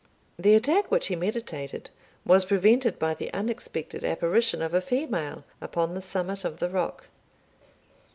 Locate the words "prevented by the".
2.45-3.31